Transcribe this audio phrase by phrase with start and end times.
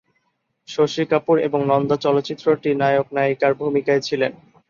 [0.67, 4.31] শশী কাপুর এবং নন্দা চলচ্চিত্রটির নায়ক-নায়িকার ভূমিকায় ছিলেন।